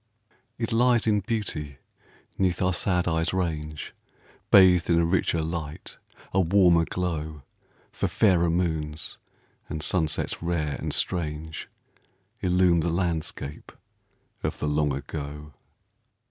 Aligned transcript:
It 0.57 0.71
lies 0.71 1.05
in 1.05 1.19
beauty 1.19 1.77
'neath 2.35 2.59
our 2.59 2.73
sad 2.73 3.07
eyes' 3.07 3.33
range, 3.35 3.93
Bathed 4.49 4.89
in 4.89 4.97
a 4.99 5.05
richer 5.05 5.43
light, 5.43 5.97
a 6.33 6.39
warmer 6.41 6.85
glow; 6.85 7.43
For 7.91 8.07
fairer 8.07 8.49
moons, 8.49 9.19
and 9.69 9.83
sunsets 9.83 10.41
rare 10.41 10.75
and 10.79 10.91
strange, 10.91 11.69
Illume 12.41 12.79
the 12.79 12.89
landscape 12.89 13.71
of 14.41 14.57
the 14.57 14.67
Long 14.67 14.91
Ago. 14.91 15.53